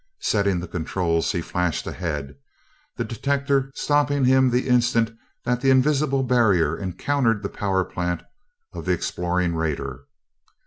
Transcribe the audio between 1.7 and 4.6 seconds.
ahead, the detector stopping him